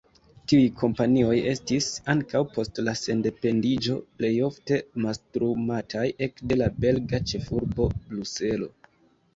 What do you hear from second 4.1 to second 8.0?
plejofte mastrumataj ekde la belga ĉefurbo